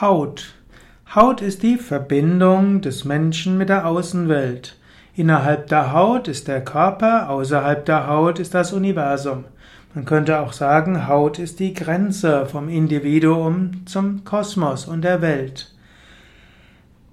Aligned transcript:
Haut. 0.00 0.54
Haut 1.12 1.42
ist 1.42 1.64
die 1.64 1.76
Verbindung 1.76 2.82
des 2.82 3.04
Menschen 3.04 3.58
mit 3.58 3.68
der 3.68 3.84
Außenwelt. 3.84 4.76
Innerhalb 5.16 5.66
der 5.66 5.92
Haut 5.92 6.28
ist 6.28 6.46
der 6.46 6.64
Körper, 6.64 7.28
außerhalb 7.28 7.84
der 7.84 8.06
Haut 8.06 8.38
ist 8.38 8.54
das 8.54 8.72
Universum. 8.72 9.46
Man 9.94 10.04
könnte 10.04 10.38
auch 10.38 10.52
sagen, 10.52 11.08
Haut 11.08 11.40
ist 11.40 11.58
die 11.58 11.74
Grenze 11.74 12.46
vom 12.46 12.68
Individuum 12.68 13.86
zum 13.86 14.22
Kosmos 14.22 14.86
und 14.86 15.02
der 15.02 15.20
Welt. 15.20 15.74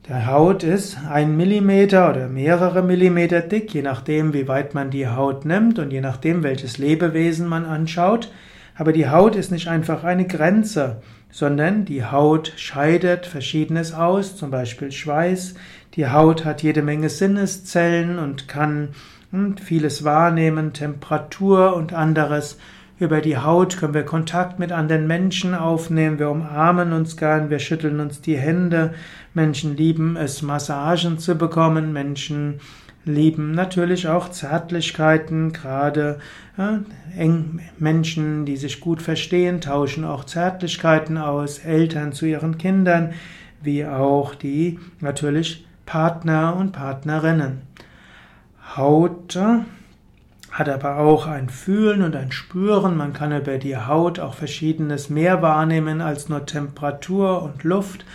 Der 0.08 0.28
Haut 0.28 0.62
ist 0.62 1.00
ein 1.10 1.36
Millimeter 1.36 2.12
oder 2.12 2.28
mehrere 2.28 2.84
Millimeter 2.84 3.42
dick, 3.42 3.74
je 3.74 3.82
nachdem, 3.82 4.34
wie 4.34 4.48
weit 4.48 4.76
man 4.76 4.92
die 4.92 5.08
Haut 5.08 5.44
nimmt 5.44 5.80
und 5.80 5.90
je 5.90 6.02
nachdem, 6.02 6.44
welches 6.44 6.78
Lebewesen 6.78 7.48
man 7.48 7.66
anschaut. 7.66 8.30
Aber 8.76 8.92
die 8.92 9.10
Haut 9.10 9.36
ist 9.36 9.52
nicht 9.52 9.68
einfach 9.68 10.04
eine 10.04 10.28
Grenze, 10.28 11.02
sondern 11.32 11.86
die 11.86 12.06
Haut 12.06 12.54
scheidet 12.58 13.26
Verschiedenes 13.26 13.94
aus, 13.94 14.36
zum 14.36 14.52
Beispiel 14.52 14.92
Schweiß. 14.92 15.56
Die 15.96 16.10
Haut 16.10 16.44
hat 16.44 16.62
jede 16.62 16.82
Menge 16.82 17.10
Sinneszellen 17.10 18.20
und 18.20 18.48
kann 18.48 18.90
hm, 19.32 19.58
vieles 19.58 20.04
wahrnehmen, 20.04 20.74
Temperatur 20.74 21.76
und 21.76 21.94
anderes. 21.94 22.58
Über 22.98 23.20
die 23.20 23.38
Haut 23.38 23.78
können 23.78 23.94
wir 23.94 24.04
Kontakt 24.04 24.60
mit 24.60 24.72
anderen 24.72 25.08
Menschen 25.08 25.54
aufnehmen, 25.54 26.20
wir 26.20 26.30
umarmen 26.30 26.94
uns 26.94 27.18
gern, 27.18 27.50
wir 27.50 27.60
schütteln 27.60 28.00
uns 28.00 28.22
die 28.22 28.38
Hände. 28.38 28.94
Menschen 29.34 29.76
lieben 29.76 30.16
es, 30.16 30.42
Massagen 30.42 31.18
zu 31.18 31.36
bekommen, 31.36 31.92
Menschen 31.92 32.62
lieben 33.06 33.52
natürlich 33.52 34.08
auch 34.08 34.30
Zärtlichkeiten, 34.30 35.54
gerade 35.54 36.20
ja, 36.58 36.80
eng 37.16 37.62
Menschen, 37.78 38.46
die 38.46 38.58
sich 38.58 38.82
gut 38.82 39.02
verstehen, 39.02 39.62
tauschen 39.62 40.04
auch 40.04 40.26
Zärtlichkeiten 40.26 41.18
aus, 41.18 41.60
Eltern 41.60 42.14
zu 42.14 42.26
ihren 42.26 42.58
Kindern, 42.58 43.14
wie 43.62 43.86
auch 43.86 44.36
die 44.36 44.80
natürlich 45.00 45.66
Partner 45.86 46.56
und 46.56 46.72
Partnerinnen. 46.72 47.62
Haut 48.76 49.38
hat 50.52 50.70
aber 50.70 50.98
auch 51.00 51.28
ein 51.28 51.50
Fühlen 51.50 52.02
und 52.02 52.16
ein 52.16 52.32
Spüren. 52.32 52.96
Man 52.96 53.14
kann 53.14 53.36
über 53.36 53.58
die 53.58 53.78
Haut 53.78 54.20
auch 54.20 54.34
verschiedenes 54.34 55.10
mehr 55.10 55.42
wahrnehmen 55.42 56.02
als 56.02 56.30
nur 56.30 56.46
Temperatur 56.46 57.44
und 57.44 57.64
Luft. 57.64 58.06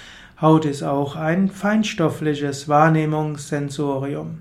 Haut 0.41 0.65
ist 0.65 0.83
auch 0.83 1.17
ein 1.17 1.51
feinstoffliches 1.51 2.67
Wahrnehmungssensorium. 2.67 4.39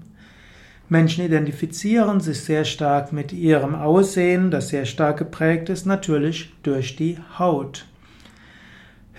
Menschen 0.89 1.23
identifizieren 1.23 2.19
sich 2.19 2.41
sehr 2.41 2.65
stark 2.65 3.13
mit 3.13 3.31
ihrem 3.31 3.75
Aussehen, 3.75 4.49
das 4.49 4.69
sehr 4.69 4.85
stark 4.85 5.17
geprägt 5.17 5.69
ist, 5.69 5.85
natürlich 5.85 6.51
durch 6.63 6.95
die 6.95 7.19
Haut. 7.37 7.85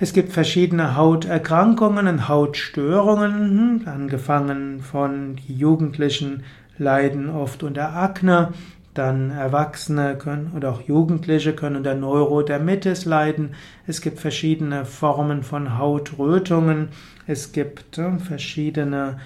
Es 0.02 0.12
gibt 0.12 0.32
verschiedene 0.32 0.96
Hauterkrankungen 0.96 2.08
und 2.08 2.28
Hautstörungen, 2.28 3.82
hm, 3.82 3.82
angefangen 3.86 4.80
von 4.80 5.36
Jugendlichen 5.46 6.42
leiden 6.78 7.30
oft 7.30 7.62
unter 7.62 7.94
Akne, 7.94 8.52
dann 9.00 9.30
Erwachsene 9.30 10.16
können 10.16 10.52
oder 10.54 10.70
auch 10.70 10.82
Jugendliche 10.82 11.54
können 11.54 11.76
unter 11.76 11.94
Neurodermitis 11.94 13.06
leiden. 13.06 13.54
Es 13.86 14.02
gibt 14.02 14.20
verschiedene 14.20 14.84
Formen 14.84 15.42
von 15.42 15.78
Hautrötungen. 15.78 16.90
Es 17.26 17.52
gibt 17.52 17.96
äh, 17.98 18.18
verschiedene 18.18 19.18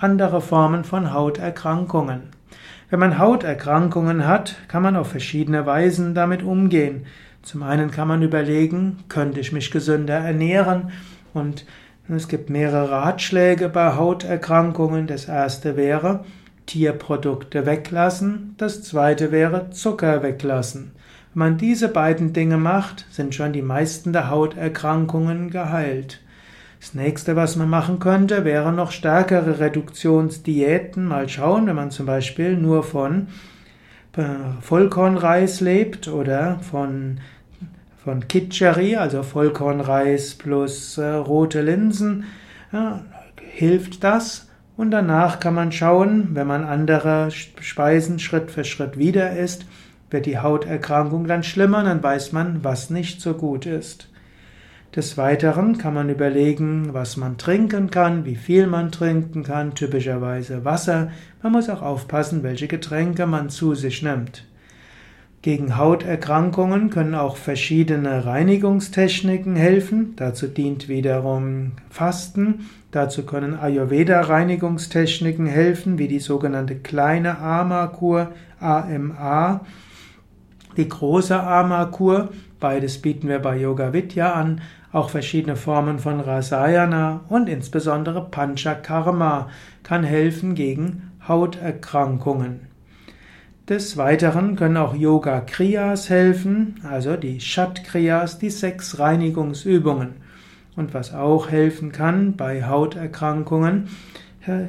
andere 0.00 0.40
Formen 0.40 0.84
von 0.84 1.12
Hauterkrankungen. 1.12 2.22
Wenn 2.88 3.00
man 3.00 3.18
Hauterkrankungen 3.18 4.26
hat, 4.26 4.54
kann 4.68 4.82
man 4.82 4.96
auf 4.96 5.10
verschiedene 5.10 5.66
Weisen 5.66 6.14
damit 6.14 6.42
umgehen. 6.42 7.04
Zum 7.42 7.62
einen 7.62 7.90
kann 7.90 8.08
man 8.08 8.22
überlegen, 8.22 9.04
könnte 9.08 9.40
ich 9.40 9.52
mich 9.52 9.70
gesünder 9.70 10.14
ernähren? 10.14 10.92
Und 11.34 11.66
es 12.08 12.28
gibt 12.28 12.48
mehrere 12.50 12.90
Ratschläge 12.90 13.68
bei 13.68 13.96
Hauterkrankungen. 13.96 15.06
Das 15.06 15.26
erste 15.26 15.76
wäre, 15.76 16.24
Tierprodukte 16.66 17.66
weglassen. 17.66 18.54
Das 18.58 18.82
zweite 18.82 19.32
wäre, 19.32 19.70
Zucker 19.70 20.22
weglassen. 20.22 20.92
Wenn 21.34 21.38
man 21.38 21.58
diese 21.58 21.88
beiden 21.88 22.32
Dinge 22.32 22.58
macht, 22.58 23.06
sind 23.10 23.34
schon 23.34 23.52
die 23.52 23.62
meisten 23.62 24.12
der 24.12 24.30
Hauterkrankungen 24.30 25.50
geheilt. 25.50 26.20
Das 26.80 26.94
nächste, 26.94 27.36
was 27.36 27.56
man 27.56 27.70
machen 27.70 28.00
könnte, 28.00 28.44
wäre 28.44 28.72
noch 28.72 28.90
stärkere 28.90 29.60
Reduktionsdiäten. 29.60 31.06
Mal 31.06 31.28
schauen, 31.28 31.66
wenn 31.66 31.76
man 31.76 31.90
zum 31.92 32.06
Beispiel 32.06 32.56
nur 32.56 32.82
von 32.82 33.28
äh, 34.16 34.24
Vollkornreis 34.60 35.60
lebt 35.60 36.08
oder 36.08 36.58
von, 36.58 37.20
von 38.02 38.26
Kitscheri, 38.26 38.96
also 38.96 39.22
Vollkornreis 39.22 40.34
plus 40.34 40.98
äh, 40.98 41.06
rote 41.08 41.62
Linsen, 41.62 42.24
ja, 42.72 43.04
hilft 43.40 44.02
das. 44.02 44.48
Und 44.82 44.90
danach 44.90 45.38
kann 45.38 45.54
man 45.54 45.70
schauen, 45.70 46.30
wenn 46.32 46.48
man 46.48 46.64
andere 46.64 47.30
Speisen 47.30 48.18
Schritt 48.18 48.50
für 48.50 48.64
Schritt 48.64 48.98
wieder 48.98 49.30
isst, 49.36 49.64
wird 50.10 50.26
die 50.26 50.40
Hauterkrankung 50.40 51.28
dann 51.28 51.44
schlimmer, 51.44 51.84
dann 51.84 52.02
weiß 52.02 52.32
man, 52.32 52.64
was 52.64 52.90
nicht 52.90 53.20
so 53.20 53.34
gut 53.34 53.64
ist. 53.64 54.08
Des 54.96 55.16
Weiteren 55.16 55.78
kann 55.78 55.94
man 55.94 56.08
überlegen, 56.08 56.92
was 56.94 57.16
man 57.16 57.38
trinken 57.38 57.92
kann, 57.92 58.24
wie 58.24 58.34
viel 58.34 58.66
man 58.66 58.90
trinken 58.90 59.44
kann, 59.44 59.76
typischerweise 59.76 60.64
Wasser. 60.64 61.12
Man 61.44 61.52
muss 61.52 61.70
auch 61.70 61.82
aufpassen, 61.82 62.42
welche 62.42 62.66
Getränke 62.66 63.26
man 63.26 63.50
zu 63.50 63.76
sich 63.76 64.02
nimmt. 64.02 64.44
Gegen 65.42 65.76
Hauterkrankungen 65.76 66.88
können 66.90 67.16
auch 67.16 67.36
verschiedene 67.36 68.24
Reinigungstechniken 68.24 69.56
helfen. 69.56 70.14
Dazu 70.14 70.46
dient 70.46 70.88
wiederum 70.88 71.72
Fasten. 71.90 72.68
Dazu 72.92 73.26
können 73.26 73.58
Ayurveda-Reinigungstechniken 73.58 75.46
helfen, 75.46 75.98
wie 75.98 76.06
die 76.06 76.20
sogenannte 76.20 76.76
kleine 76.76 77.38
Ama-Kur, 77.38 78.28
AMA, 78.60 79.62
die 80.76 80.88
große 80.88 81.42
Ama-Kur. 81.42 82.28
Beides 82.60 83.02
bieten 83.02 83.26
wir 83.28 83.40
bei 83.40 83.56
Yoga 83.56 83.92
Vidya 83.92 84.34
an 84.34 84.60
auch 84.92 85.10
verschiedene 85.10 85.56
Formen 85.56 85.98
von 85.98 86.20
Rasayana 86.20 87.22
und 87.28 87.48
insbesondere 87.48 88.28
Panchakarma 88.30 89.48
kann 89.82 90.04
helfen 90.04 90.54
gegen 90.54 91.10
Hauterkrankungen. 91.26 92.71
Des 93.72 93.96
Weiteren 93.96 94.54
können 94.54 94.76
auch 94.76 94.94
Yoga 94.94 95.40
Kriyas 95.40 96.10
helfen, 96.10 96.74
also 96.86 97.16
die 97.16 97.40
Shat 97.40 97.84
Kriyas, 97.84 98.38
die 98.38 98.50
sechs 98.50 98.98
Reinigungsübungen. 98.98 100.10
Und 100.76 100.92
was 100.92 101.14
auch 101.14 101.48
helfen 101.48 101.90
kann 101.90 102.36
bei 102.36 102.66
Hauterkrankungen, 102.66 103.88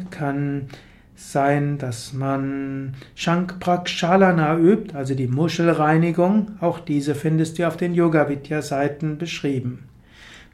kann 0.09 0.69
sein, 1.17 1.77
dass 1.79 2.13
man 2.13 2.93
Shankprakshalana 3.15 4.57
übt, 4.57 4.95
also 4.95 5.15
die 5.15 5.27
Muschelreinigung. 5.27 6.51
Auch 6.61 6.79
diese 6.79 7.13
findest 7.13 7.59
du 7.59 7.67
auf 7.67 7.75
den 7.75 7.93
Yoga 7.93 8.29
Vidya 8.29 8.61
Seiten 8.61 9.17
beschrieben. 9.17 9.83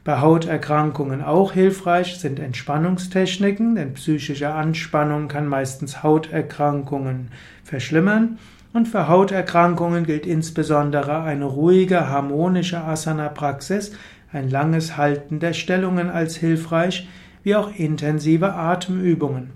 Bei 0.02 0.20
Hauterkrankungen 0.20 1.22
auch 1.22 1.52
hilfreich 1.52 2.18
sind 2.18 2.40
Entspannungstechniken, 2.40 3.74
denn 3.74 3.92
psychische 3.92 4.48
Anspannung 4.48 5.28
kann 5.28 5.46
meistens 5.46 6.02
Hauterkrankungen 6.02 7.28
verschlimmern. 7.64 8.38
Und 8.72 8.88
für 8.88 9.08
Hauterkrankungen 9.08 10.06
gilt 10.06 10.24
insbesondere 10.24 11.22
eine 11.22 11.44
ruhige, 11.44 12.08
harmonische 12.08 12.82
Asana-Praxis, 12.82 13.92
ein 14.32 14.48
langes 14.48 14.96
Halten 14.96 15.38
der 15.38 15.52
Stellungen 15.52 16.08
als 16.08 16.36
hilfreich, 16.36 17.06
wie 17.42 17.56
auch 17.56 17.70
intensive 17.74 18.54
Atemübungen. 18.54 19.50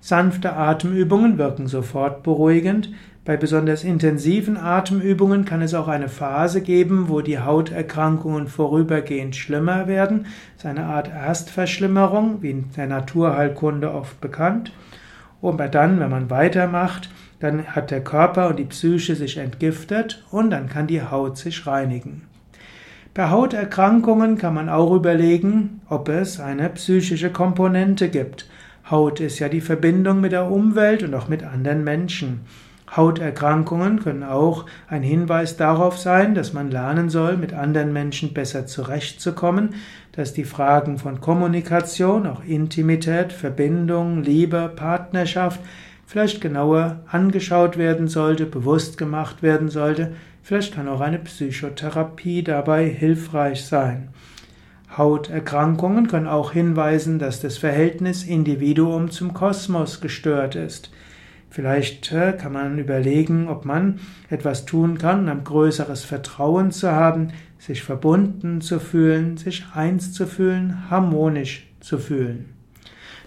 Sanfte 0.00 0.52
Atemübungen 0.52 1.38
wirken 1.38 1.68
sofort 1.68 2.22
beruhigend, 2.22 2.90
bei 3.26 3.36
besonders 3.36 3.82
intensiven 3.82 4.56
Atemübungen 4.56 5.44
kann 5.44 5.60
es 5.60 5.74
auch 5.74 5.88
eine 5.88 6.08
Phase 6.08 6.60
geben, 6.60 7.08
wo 7.08 7.22
die 7.22 7.40
Hauterkrankungen 7.40 8.46
vorübergehend 8.46 9.34
schlimmer 9.34 9.88
werden. 9.88 10.26
Das 10.54 10.64
ist 10.64 10.66
eine 10.66 10.86
Art 10.86 11.08
Erstverschlimmerung, 11.08 12.40
wie 12.40 12.52
in 12.52 12.70
der 12.76 12.86
Naturheilkunde 12.86 13.92
oft 13.92 14.20
bekannt. 14.20 14.72
Und 15.40 15.58
dann, 15.74 15.98
wenn 15.98 16.08
man 16.08 16.30
weitermacht, 16.30 17.10
dann 17.40 17.66
hat 17.66 17.90
der 17.90 18.04
Körper 18.04 18.48
und 18.48 18.60
die 18.60 18.64
Psyche 18.64 19.16
sich 19.16 19.38
entgiftet 19.38 20.24
und 20.30 20.50
dann 20.50 20.68
kann 20.68 20.86
die 20.86 21.02
Haut 21.02 21.36
sich 21.36 21.66
reinigen. 21.66 22.22
Bei 23.12 23.30
Hauterkrankungen 23.30 24.38
kann 24.38 24.54
man 24.54 24.68
auch 24.68 24.94
überlegen, 24.94 25.80
ob 25.88 26.08
es 26.08 26.38
eine 26.38 26.68
psychische 26.68 27.30
Komponente 27.30 28.08
gibt. 28.08 28.48
Haut 28.88 29.18
ist 29.18 29.40
ja 29.40 29.48
die 29.48 29.60
Verbindung 29.60 30.20
mit 30.20 30.30
der 30.30 30.48
Umwelt 30.48 31.02
und 31.02 31.12
auch 31.14 31.26
mit 31.26 31.42
anderen 31.42 31.82
Menschen. 31.82 32.42
Hauterkrankungen 32.94 34.00
können 34.00 34.22
auch 34.22 34.66
ein 34.88 35.02
Hinweis 35.02 35.56
darauf 35.56 35.98
sein, 35.98 36.34
dass 36.34 36.52
man 36.52 36.70
lernen 36.70 37.10
soll, 37.10 37.36
mit 37.36 37.52
anderen 37.52 37.92
Menschen 37.92 38.32
besser 38.32 38.66
zurechtzukommen, 38.66 39.74
dass 40.12 40.32
die 40.32 40.44
Fragen 40.44 40.98
von 40.98 41.20
Kommunikation, 41.20 42.26
auch 42.26 42.44
Intimität, 42.44 43.32
Verbindung, 43.32 44.22
Liebe, 44.22 44.72
Partnerschaft 44.74 45.60
vielleicht 46.06 46.40
genauer 46.40 47.00
angeschaut 47.10 47.76
werden 47.76 48.08
sollte, 48.08 48.46
bewusst 48.46 48.96
gemacht 48.96 49.42
werden 49.42 49.68
sollte. 49.68 50.12
Vielleicht 50.42 50.74
kann 50.74 50.88
auch 50.88 51.00
eine 51.00 51.18
Psychotherapie 51.18 52.44
dabei 52.44 52.88
hilfreich 52.88 53.64
sein. 53.64 54.10
Hauterkrankungen 54.96 56.06
können 56.06 56.28
auch 56.28 56.52
hinweisen, 56.52 57.18
dass 57.18 57.40
das 57.40 57.58
Verhältnis 57.58 58.24
Individuum 58.24 59.10
zum 59.10 59.34
Kosmos 59.34 60.00
gestört 60.00 60.54
ist. 60.54 60.90
Vielleicht 61.56 62.12
äh, 62.12 62.34
kann 62.34 62.52
man 62.52 62.78
überlegen, 62.78 63.48
ob 63.48 63.64
man 63.64 63.98
etwas 64.28 64.66
tun 64.66 64.98
kann, 64.98 65.20
um 65.20 65.28
ein 65.30 65.42
größeres 65.42 66.04
Vertrauen 66.04 66.70
zu 66.70 66.92
haben, 66.92 67.28
sich 67.58 67.82
verbunden 67.82 68.60
zu 68.60 68.78
fühlen, 68.78 69.38
sich 69.38 69.64
eins 69.72 70.12
zu 70.12 70.26
fühlen, 70.26 70.90
harmonisch 70.90 71.66
zu 71.80 71.96
fühlen. 71.96 72.50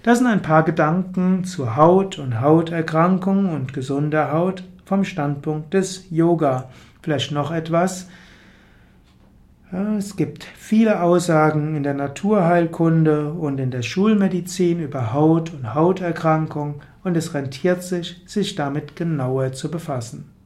Das 0.04 0.20
sind 0.20 0.28
ein 0.28 0.44
paar 0.44 0.62
Gedanken 0.62 1.44
zu 1.44 1.76
Haut 1.76 2.20
und 2.20 2.40
Hauterkrankungen 2.40 3.50
und 3.50 3.74
gesunder 3.74 4.32
Haut 4.32 4.64
vom 4.86 5.06
Standpunkt 5.06 5.74
des 5.74 6.06
Yoga. 6.12 6.70
Vielleicht 7.02 7.32
noch 7.32 7.50
etwas. 7.50 8.10
Es 9.72 10.16
gibt 10.16 10.46
viele 10.46 11.04
Aussagen 11.04 11.76
in 11.76 11.84
der 11.84 11.94
Naturheilkunde 11.94 13.32
und 13.32 13.60
in 13.60 13.70
der 13.70 13.84
Schulmedizin 13.84 14.80
über 14.80 15.14
Haut 15.14 15.54
und 15.54 15.76
Hauterkrankungen 15.76 16.82
und 17.04 17.16
es 17.16 17.36
rentiert 17.36 17.84
sich, 17.84 18.24
sich 18.26 18.56
damit 18.56 18.96
genauer 18.96 19.52
zu 19.52 19.70
befassen. 19.70 20.39